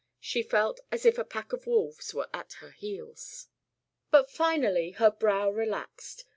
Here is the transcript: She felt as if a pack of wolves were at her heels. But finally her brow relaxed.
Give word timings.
She 0.19 0.41
felt 0.41 0.79
as 0.91 1.05
if 1.05 1.19
a 1.19 1.23
pack 1.23 1.53
of 1.53 1.67
wolves 1.67 2.11
were 2.11 2.27
at 2.33 2.53
her 2.53 2.71
heels. 2.71 3.49
But 4.09 4.31
finally 4.31 4.93
her 4.93 5.11
brow 5.11 5.51
relaxed. 5.51 6.25